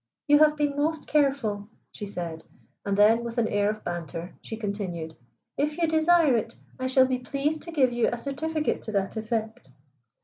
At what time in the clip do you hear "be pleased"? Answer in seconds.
7.05-7.61